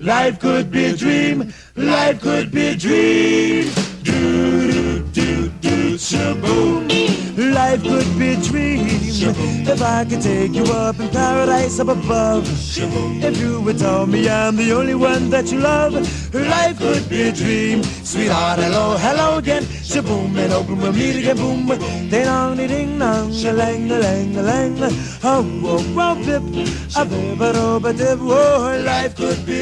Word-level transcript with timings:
Life 0.00 0.38
could 0.38 0.70
be 0.70 0.84
a 0.84 0.96
dream. 0.96 1.52
Life 1.74 2.20
could 2.20 2.52
be 2.52 2.68
a 2.68 2.76
dream. 2.76 3.68
Do 4.04 4.70
do 4.70 5.00
do 5.08 5.48
do 5.48 5.94
shaboom. 5.98 6.86
Life 7.36 7.82
could 7.82 8.06
be 8.16 8.28
a 8.30 8.36
dream. 8.36 8.86
If 9.66 9.82
I 9.82 10.04
could 10.04 10.22
take 10.22 10.52
you 10.52 10.62
up 10.66 11.00
in 11.00 11.08
paradise 11.08 11.80
up 11.80 11.88
above. 11.88 12.46
If 12.46 13.38
you 13.38 13.60
would 13.60 13.80
tell 13.80 14.06
me 14.06 14.28
I'm 14.28 14.54
the 14.54 14.70
only 14.70 14.94
one 14.94 15.30
that 15.30 15.50
you 15.50 15.58
love. 15.58 15.94
Life 16.32 16.78
could 16.78 17.08
be 17.08 17.22
a 17.22 17.32
dream. 17.32 17.82
Sweetheart, 17.82 18.60
hello, 18.60 18.96
hello 18.98 19.38
again. 19.38 19.64
Shaboom 19.64 20.36
and 20.38 20.52
open 20.52 20.78
we'll 20.78 20.92
meet 20.92 21.16
again. 21.16 21.36
Boom. 21.36 21.66
Ding 21.66 22.24
dong, 22.24 22.56
ding 22.56 22.98
dong, 23.00 23.32
a 23.32 23.52
lang, 23.52 23.90
a 23.90 23.98
lang, 23.98 24.36
a 24.36 24.42
lang. 24.42 24.78
Oh, 25.24 25.44
oh, 25.64 25.94
oh, 25.98 26.14
pip. 26.24 26.42
A 26.96 27.04
bip, 27.04 27.84
a 27.84 27.92
dip, 27.92 28.18
oh, 28.20 28.82
life 28.84 29.16
could 29.16 29.44
be. 29.44 29.57